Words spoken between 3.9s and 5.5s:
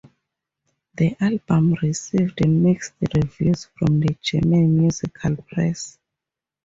the German musical